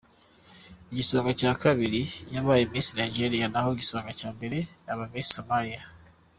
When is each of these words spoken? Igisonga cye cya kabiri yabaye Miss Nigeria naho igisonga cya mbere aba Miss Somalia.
Igisonga 0.91 1.29
cye 1.31 1.37
cya 1.39 1.51
kabiri 1.63 2.01
yabaye 2.35 2.63
Miss 2.71 2.87
Nigeria 2.99 3.45
naho 3.53 3.69
igisonga 3.75 4.11
cya 4.19 4.29
mbere 4.37 4.57
aba 4.91 5.05
Miss 5.11 5.29
Somalia. 5.35 5.81